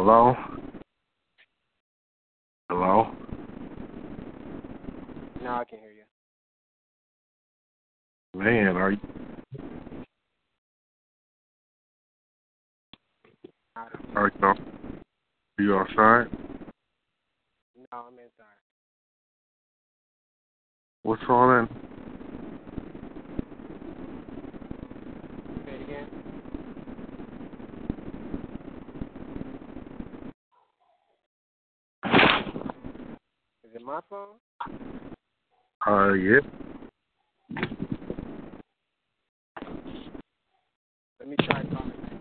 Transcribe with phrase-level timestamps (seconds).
[0.00, 0.32] Hello?
[2.70, 3.10] Hello?
[5.42, 6.04] Now I can hear you.
[8.40, 8.98] Man, are you
[13.74, 14.56] are you, are
[15.58, 16.30] you outside?
[17.76, 18.60] No, I'm inside.
[21.02, 21.68] What's all that?
[25.66, 26.06] Say it again.
[33.64, 34.28] Is it my phone?
[35.86, 36.40] Uh, yeah.
[41.18, 42.18] Let me try calling back in.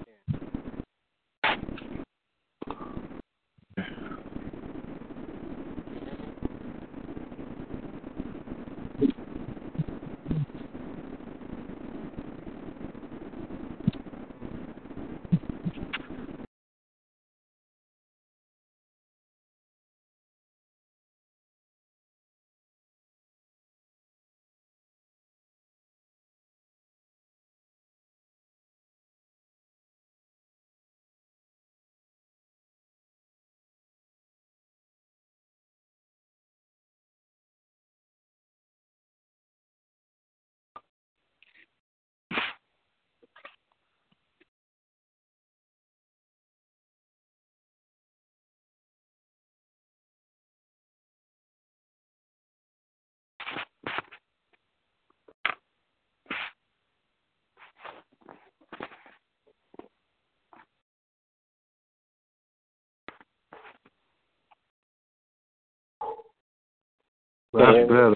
[67.54, 67.86] That's Yeah.
[67.86, 68.16] better.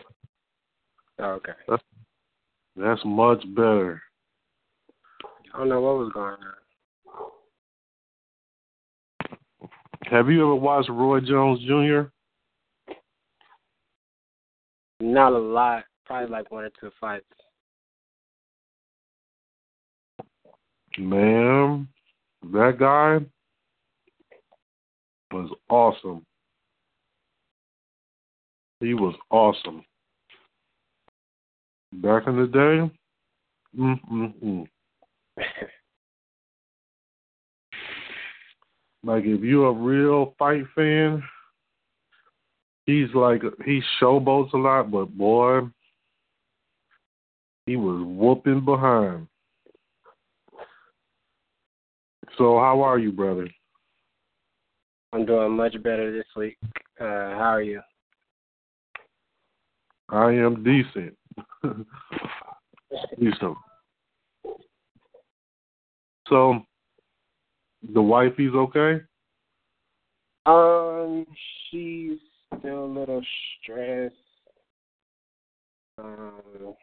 [1.19, 1.53] Oh, okay.
[2.75, 4.01] That's much better.
[5.53, 6.55] I don't know what was going on.
[10.03, 12.09] Have you ever watched Roy Jones Jr.?
[14.99, 15.85] Not a lot.
[16.05, 17.25] Probably like one or two fights.
[20.97, 21.87] Man,
[22.51, 23.19] that guy
[25.31, 26.25] was awesome.
[28.81, 29.85] He was awesome.
[31.93, 32.91] Back in the day,
[33.79, 34.67] mm mm mm.
[39.03, 41.21] like if you're a real fight fan,
[42.87, 45.61] he's like he showboats a lot, but boy,
[47.67, 49.27] he was whooping behind.
[52.37, 53.47] So how are you, brother?
[55.13, 56.57] I'm doing much better this week.
[56.99, 57.81] Uh, how are you?
[60.11, 61.17] I am decent.
[63.19, 63.57] decent.
[66.27, 66.59] So
[67.93, 69.01] the wifey's okay?
[70.45, 71.25] Um,
[71.69, 72.19] she's
[72.59, 73.21] still a little
[73.61, 74.15] stressed.
[75.97, 76.75] Um,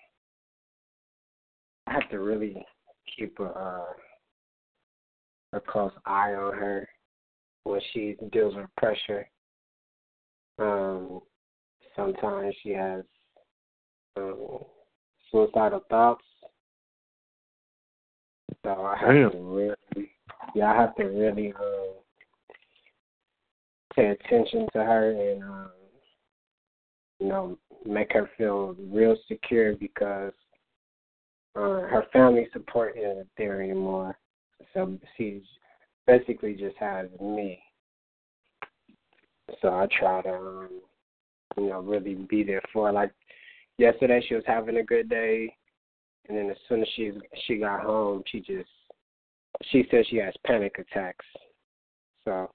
[1.86, 2.64] I have to really
[3.16, 3.84] keep a uh,
[5.54, 6.88] a close eye on her
[7.64, 9.28] when she deals with pressure.
[10.58, 11.20] Um,
[11.96, 13.02] sometimes she has
[15.30, 16.24] suicidal thoughts.
[18.64, 20.10] So I have to really,
[20.54, 21.92] yeah, I have to really um,
[23.94, 25.70] pay attention to her and um,
[27.20, 30.32] you know make her feel real secure because
[31.56, 34.16] uh, her family support isn't there anymore.
[34.74, 35.42] So she
[36.06, 37.60] basically just has me.
[39.62, 40.68] So I try to, um,
[41.56, 42.92] you know, really be there for her.
[42.92, 43.12] Like
[43.78, 45.54] yesterday, she was having a good day,
[46.28, 47.12] and then as soon as she
[47.46, 48.68] she got home, she just
[49.70, 51.24] she said she has panic attacks.
[52.24, 52.50] So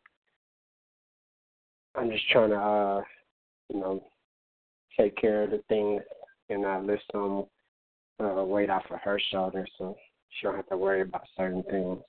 [1.96, 3.02] I'm just trying to, uh,
[3.70, 4.04] you know,
[4.98, 6.02] take care of the things
[6.50, 7.46] and not lift some
[8.24, 9.96] uh, weight off of her shoulders, so
[10.30, 12.00] she don't have to worry about certain things.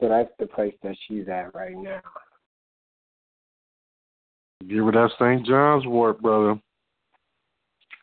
[0.00, 2.00] So that's the place that she's at right now.
[4.68, 5.46] Give her that St.
[5.46, 6.60] John's wort, brother.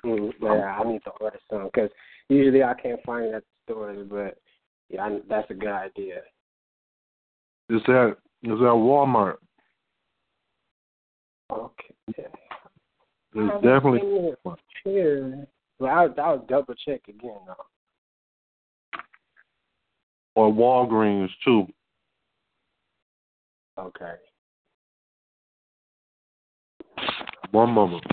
[0.06, 1.90] Mm, yeah, I need to order some because
[2.30, 4.38] usually I can't find it at the stores, but
[4.90, 6.18] yeah, I, that's a good idea.
[7.70, 9.38] Is that is that Walmart?
[11.52, 11.96] Okay.
[12.08, 12.30] It's
[13.36, 14.34] I haven't definitely
[14.84, 15.48] here.
[15.80, 17.56] Well, I'll, I'll double check again though.
[20.36, 21.66] or Walgreens too.
[23.80, 24.14] Okay.
[27.52, 28.06] One moment.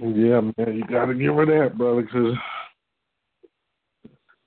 [0.00, 2.34] Yeah, man, you got to give her that, brother, because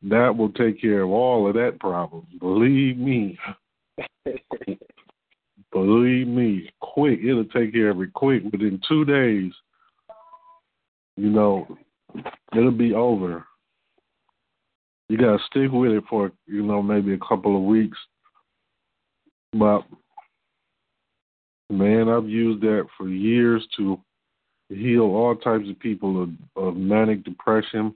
[0.03, 2.27] that will take care of all of that problem.
[2.39, 3.37] Believe me.
[5.71, 7.19] Believe me, quick.
[7.23, 8.43] It'll take care of it quick.
[8.51, 9.51] Within two days,
[11.17, 11.67] you know,
[12.55, 13.45] it'll be over.
[15.09, 17.97] You gotta stick with it for, you know, maybe a couple of weeks.
[19.53, 19.81] But
[21.69, 23.99] man, I've used that for years to
[24.69, 27.93] heal all types of people of, of manic depression,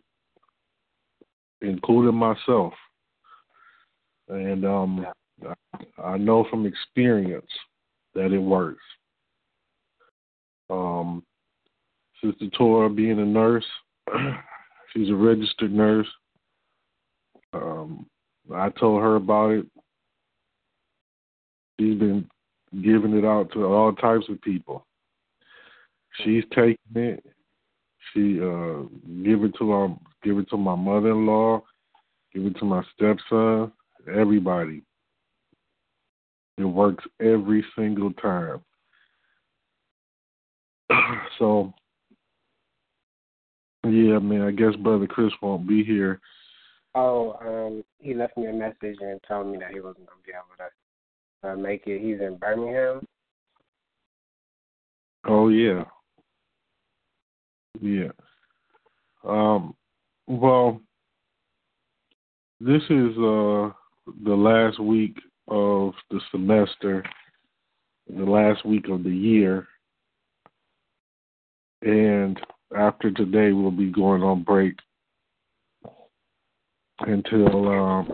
[1.62, 2.74] including myself.
[4.30, 5.06] And um
[6.04, 7.50] I know from experience
[8.14, 8.84] that it works.
[10.70, 11.24] Um,
[12.24, 13.66] Sister Tora, being a nurse,
[14.94, 16.08] she's a registered nurse.
[17.54, 18.06] Um,
[18.54, 19.66] I told her about it.
[21.80, 22.28] She's been
[22.82, 24.86] giving it out to all types of people.
[26.18, 27.24] She's taking it.
[28.14, 28.84] She uh,
[29.24, 31.62] give it to my give it to my mother-in-law,
[32.34, 33.72] give it to my stepson,
[34.14, 34.84] everybody.
[36.58, 38.62] It works every single time.
[41.40, 41.74] so,
[43.84, 46.20] yeah, man, I guess Brother Chris won't be here.
[46.94, 50.34] Oh, um, he left me a message and told me that he wasn't gonna be
[50.34, 52.02] able to uh, make it.
[52.02, 53.06] He's in Birmingham.
[55.26, 55.86] Oh, yeah.
[57.80, 58.12] Yeah.
[59.24, 59.76] Um,
[60.28, 60.82] well,
[62.60, 63.72] this is uh,
[64.24, 67.04] the last week of the semester,
[68.08, 69.68] the last week of the year.
[71.82, 72.40] And
[72.78, 74.76] after today, we'll be going on break
[77.00, 78.12] until, um,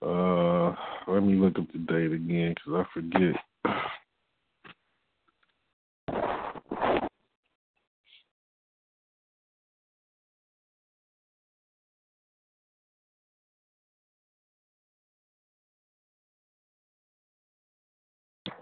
[0.00, 0.74] uh,
[1.10, 3.36] let me look up the date again because I forget.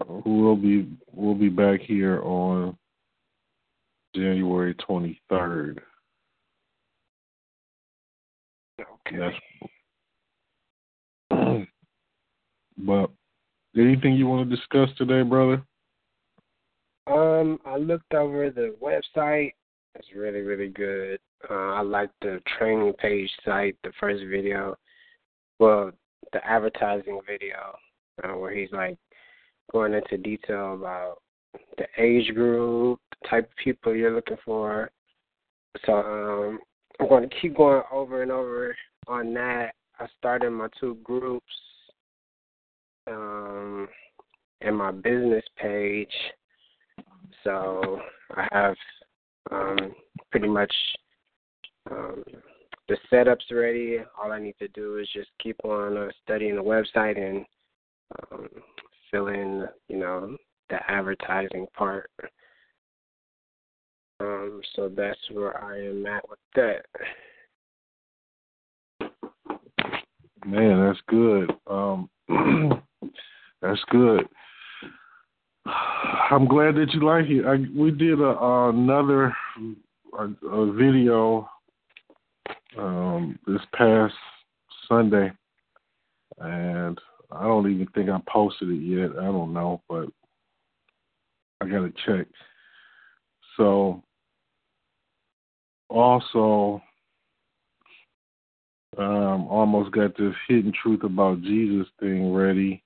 [0.07, 2.77] We'll be we'll be back here on
[4.15, 5.81] January twenty third.
[8.79, 9.33] Okay.
[11.29, 11.37] That's
[12.77, 13.09] but
[13.75, 15.63] anything you want to discuss today, brother?
[17.07, 19.53] Um, I looked over the website.
[19.95, 21.19] It's really, really good.
[21.49, 24.75] Uh, I like the training page site, the first video.
[25.59, 25.91] Well,
[26.31, 27.75] the advertising video
[28.23, 28.97] uh, where he's like
[29.71, 31.17] going into detail about
[31.77, 34.91] the age group, the type of people you're looking for.
[35.85, 36.59] So um,
[36.99, 38.75] I'm going to keep going over and over
[39.07, 39.73] on that.
[39.99, 41.45] I started my two groups
[43.07, 43.87] um,
[44.61, 46.13] and my business page.
[47.43, 47.99] So
[48.35, 48.75] I have
[49.51, 49.77] um,
[50.31, 50.73] pretty much
[51.91, 52.23] um,
[52.87, 53.97] the setups ready.
[54.21, 57.45] All I need to do is just keep on uh, studying the website and
[58.31, 58.47] um,
[59.11, 60.37] fill in, you know,
[60.69, 62.09] the advertising part.
[64.19, 66.85] Um, so that's where I am at with that.
[70.45, 71.51] Man, that's good.
[71.67, 72.09] Um,
[73.61, 74.27] that's good.
[75.65, 77.45] I'm glad that you like it.
[77.45, 78.37] I, we did a,
[78.69, 79.33] another
[80.17, 81.49] a, a video
[82.77, 84.13] um, this past
[84.87, 85.31] Sunday,
[86.39, 86.99] and
[87.31, 89.11] I don't even think I posted it yet.
[89.11, 90.09] I don't know, but
[91.63, 92.27] I got to check.
[93.55, 94.03] So,
[95.89, 96.81] also,
[98.97, 102.83] um, almost got this hidden truth about Jesus thing ready,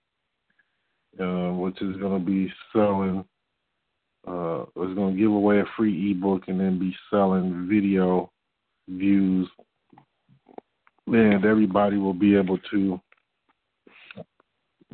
[1.20, 3.26] uh, which is going to be selling.
[4.28, 8.30] Uh, going to give away a free ebook and then be selling video
[8.90, 9.48] views,
[11.08, 13.02] and everybody will be able to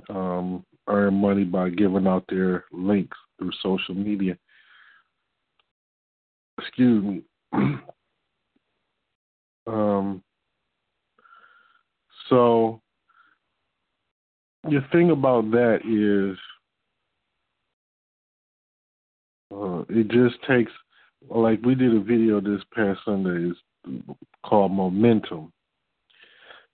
[0.09, 4.37] um, earn money by giving out their links through social media.
[6.59, 7.21] Excuse me.
[9.67, 10.23] um,
[12.29, 12.81] so
[14.63, 16.37] the thing about that is
[19.53, 20.71] uh, it just takes
[21.29, 23.57] like we did a video this past Sunday is
[24.45, 25.51] called momentum.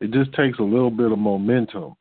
[0.02, 1.96] It just takes a little bit of momentum.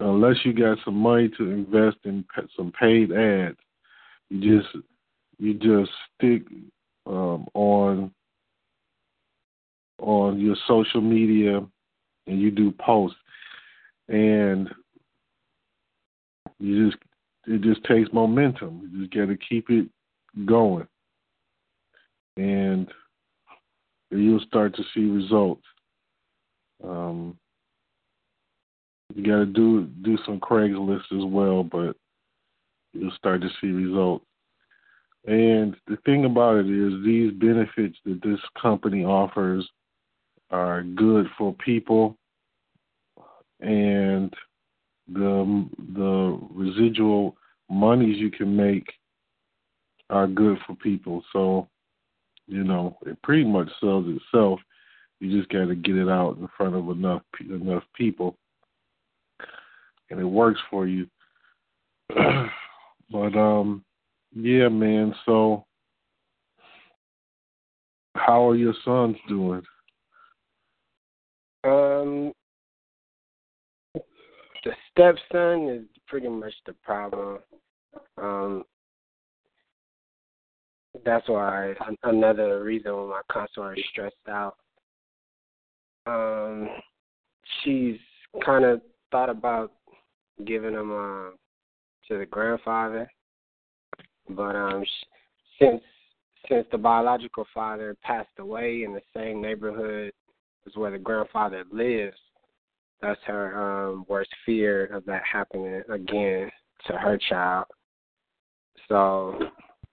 [0.00, 2.24] Unless you got some money to invest in
[2.56, 3.58] some paid ads,
[4.32, 4.76] you just
[5.38, 6.42] you just stick
[7.06, 8.10] um, on
[9.98, 11.60] on your social media
[12.26, 13.18] and you do posts
[14.08, 14.68] and
[16.58, 17.02] you just
[17.46, 18.88] it just takes momentum.
[18.92, 19.88] You just got to keep it
[20.46, 20.86] going,
[22.36, 22.88] and
[24.10, 25.64] you'll start to see results.
[26.84, 27.36] Um,
[29.14, 31.96] you got to do do some Craigslist as well, but
[32.92, 34.24] you'll start to see results.
[35.26, 39.68] And the thing about it is, these benefits that this company offers
[40.50, 42.16] are good for people,
[43.60, 44.34] and
[45.12, 47.36] the the residual
[47.70, 48.86] monies you can make
[50.10, 51.22] are good for people.
[51.32, 51.68] So,
[52.48, 54.58] you know, it pretty much sells itself.
[55.20, 58.36] You just got to get it out in front of enough enough people,
[60.10, 61.06] and it works for you.
[63.12, 63.84] but um,
[64.34, 65.14] yeah, man.
[65.26, 65.64] So,
[68.16, 69.62] how are your sons doing?
[71.64, 72.32] Um,
[74.64, 77.38] the stepson is pretty much the problem.
[78.16, 78.64] Um,
[81.04, 84.56] that's why another reason why my consort is stressed out.
[86.06, 86.68] Um,
[87.62, 87.96] she's
[88.44, 89.72] kind of thought about
[90.44, 91.30] giving him uh,
[92.12, 93.10] to the grandfather,
[94.28, 94.84] but um,
[95.58, 95.82] since
[96.48, 100.12] since the biological father passed away in the same neighborhood
[100.66, 102.16] as where the grandfather lives,
[103.00, 106.50] that's her um, worst fear of that happening again
[106.86, 107.66] to her child.
[108.88, 109.38] So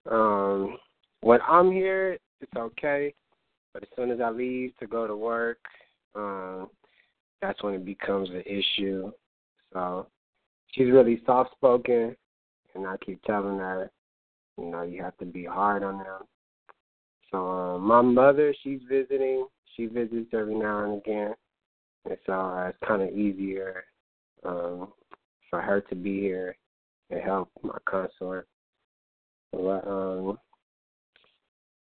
[0.10, 0.78] um,
[1.22, 3.14] when I'm here, it's okay.
[3.74, 5.60] But as soon as I leave to go to work,
[6.16, 6.70] um,
[7.42, 9.12] that's when it becomes an issue.
[9.72, 10.08] So
[10.72, 12.16] she's really soft spoken,
[12.76, 13.92] and I keep telling her,
[14.58, 16.22] you know, you have to be hard on them.
[17.32, 19.48] So um, my mother, she's visiting.
[19.76, 21.34] She visits every now and again
[22.06, 23.84] and so uh, it's kind of easier
[24.46, 24.90] um,
[25.50, 26.56] for her to be here
[27.10, 28.48] and help my consort.
[29.52, 30.38] But um,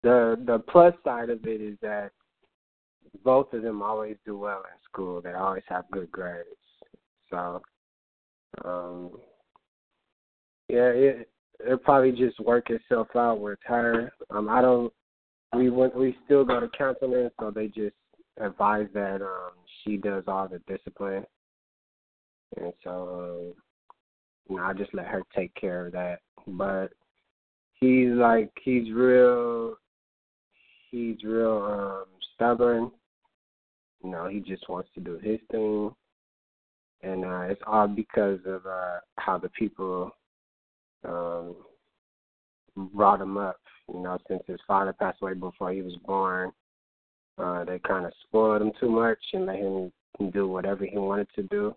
[0.03, 2.11] the the plus side of it is that
[3.23, 5.21] both of them always do well in school.
[5.21, 6.47] They always have good grades.
[7.29, 7.61] So,
[8.63, 9.11] um,
[10.69, 11.29] yeah, it
[11.63, 14.11] it'll probably just work itself out We're tired.
[14.29, 14.91] Um, I don't.
[15.55, 15.95] We went.
[15.95, 17.95] We still go to counseling, so they just
[18.39, 19.51] advise that um
[19.83, 21.25] she does all the discipline,
[22.57, 23.63] and so um,
[24.49, 26.19] you know, I just let her take care of that.
[26.47, 26.89] But
[27.75, 29.75] he's like he's real
[30.91, 32.91] he's real um stubborn.
[34.03, 35.91] You know, he just wants to do his thing.
[37.01, 40.11] And uh it's all because of uh how the people
[41.07, 41.55] um
[42.93, 43.59] brought him up.
[43.93, 46.51] You know, since his father passed away before he was born,
[47.37, 49.91] uh they kinda spoiled him too much and let him
[50.31, 51.75] do whatever he wanted to do.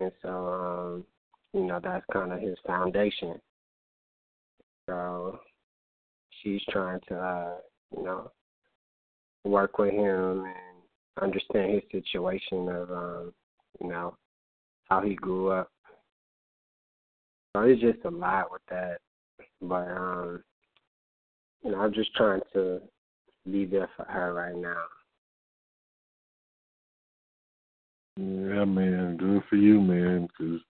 [0.00, 1.04] And so um,
[1.52, 3.40] you know, that's kinda his foundation.
[4.86, 5.38] So
[6.42, 7.54] she's trying to uh,
[7.96, 8.30] you know,
[9.44, 13.32] work with him and understand his situation of um,
[13.80, 14.16] you know,
[14.88, 15.70] how he grew up.
[17.54, 18.98] So it's just a lot with that.
[19.60, 20.42] But um
[21.62, 22.80] you know, I'm just trying to
[23.50, 24.82] be there for her right now.
[28.16, 30.28] Yeah, man, good for you, man.
[30.38, 30.60] Cause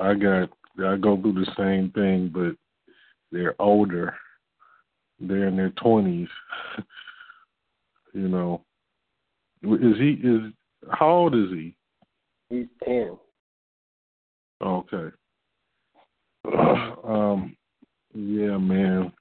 [0.00, 0.50] I got
[0.84, 2.56] I go through the same thing, but
[3.32, 4.14] they're older.
[5.20, 6.28] They're in their twenties.
[8.14, 8.62] you know,
[9.62, 10.52] is he is
[10.90, 11.74] how old is he?
[12.50, 13.18] He's ten.
[14.62, 15.08] Okay.
[17.04, 17.56] um,
[18.14, 19.12] yeah, man.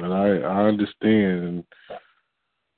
[0.00, 1.64] But I I understand, and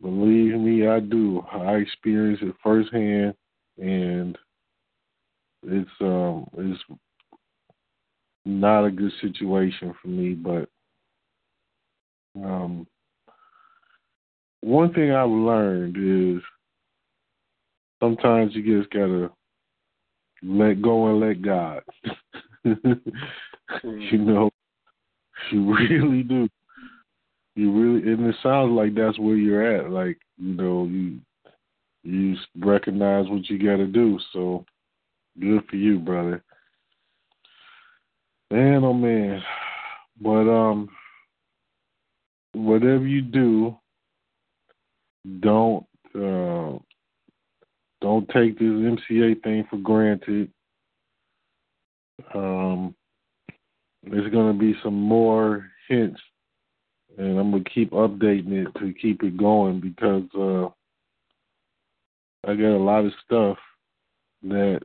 [0.02, 1.42] believe me, I do.
[1.52, 3.34] I experienced it firsthand,
[3.78, 4.36] and
[5.62, 6.82] it's um it's
[8.44, 10.34] not a good situation for me.
[10.34, 10.68] But
[12.36, 12.86] um,
[14.60, 16.42] one thing I've learned is
[18.00, 19.30] sometimes you just gotta
[20.42, 21.82] let go and let God.
[22.64, 24.50] you know,
[25.50, 26.48] you really do.
[27.54, 29.90] You really, and it sounds like that's where you're at.
[29.90, 31.18] Like you know, you
[32.02, 34.18] you recognize what you got to do.
[34.32, 34.64] So
[35.40, 36.44] good for you, brother.
[38.50, 39.42] Man, oh man.
[40.20, 40.88] But um,
[42.52, 43.76] whatever you do,
[45.40, 46.78] don't uh,
[48.06, 50.50] don't take this MCA thing for granted.
[52.32, 52.94] Um,
[54.04, 56.20] there's going to be some more hints,
[57.18, 60.68] and I'm going to keep updating it to keep it going because uh,
[62.48, 63.58] I got a lot of stuff
[64.44, 64.80] that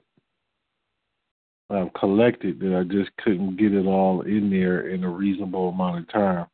[1.69, 5.99] I've collected that I just couldn't get it all in there in a reasonable amount
[5.99, 6.47] of time.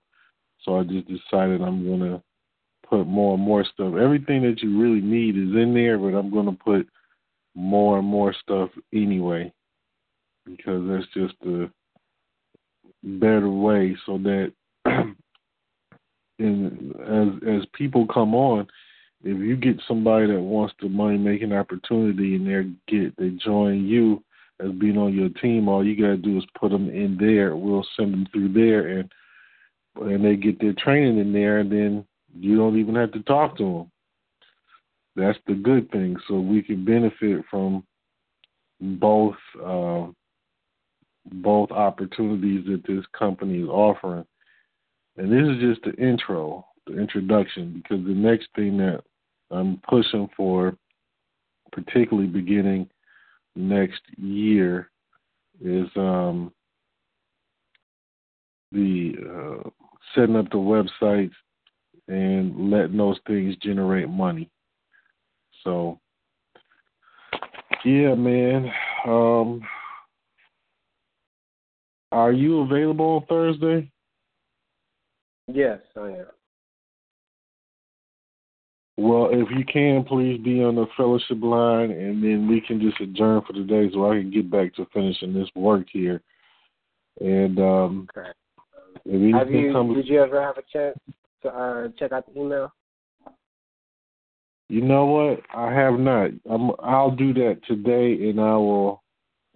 [0.64, 2.22] So I just decided I'm going to
[2.90, 3.96] put more and more stuff.
[3.96, 6.88] Everything that you really need is in there, but I'm going to put
[7.56, 9.52] more and more stuff anyway
[10.46, 11.70] because that's just a
[13.04, 14.54] better way so that
[16.40, 18.68] in, as as people come on,
[19.24, 23.86] if you get somebody that wants the money making opportunity and they get they join
[23.86, 24.24] you
[24.60, 27.56] as being on your team, all you gotta do is put them in there.
[27.56, 29.12] We'll send them through there and
[29.96, 33.58] and they get their training in there, and then you don't even have to talk
[33.58, 33.92] to them.
[35.16, 36.16] That's the good thing.
[36.28, 37.84] So we can benefit from
[38.80, 40.08] both uh,
[41.32, 44.26] both opportunities that this company is offering.
[45.18, 49.04] And this is just the intro, the introduction, because the next thing that
[49.50, 50.78] I'm pushing for,
[51.72, 52.90] particularly beginning
[53.56, 54.92] next year,
[55.60, 56.54] is um,
[58.72, 59.70] the uh,
[60.14, 61.32] setting up the websites
[62.08, 64.50] and letting those things generate money.
[65.64, 66.00] So,
[67.84, 68.72] yeah, man.
[69.06, 69.62] Um,
[72.12, 73.92] are you available on Thursday?
[75.48, 76.26] Yes, I am.
[79.00, 83.00] Well, if you can, please be on the fellowship line, and then we can just
[83.00, 86.22] adjourn for the day so I can get back to finishing this work here.
[87.22, 88.32] And um, Okay.
[89.06, 89.74] if Have anything you?
[89.74, 90.98] comes, Did you ever have a chance
[91.44, 92.72] to uh, check out the email?
[94.70, 95.42] you know what?
[95.56, 96.32] I have not.
[96.50, 99.04] I'm, I'll do that today, and I will.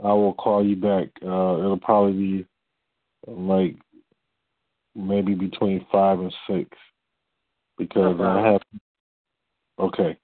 [0.03, 1.09] I will call you back.
[1.21, 2.45] Uh, it'll probably be
[3.27, 3.75] like
[4.95, 6.69] maybe between five and six
[7.77, 8.61] because No I have.
[9.77, 10.17] Okay.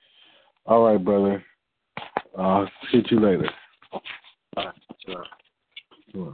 [0.65, 1.43] All right, brother.
[2.35, 3.49] I'll see you later.
[3.93, 4.01] All
[4.57, 4.73] right.
[5.05, 5.23] Sure.
[6.11, 6.33] Sure.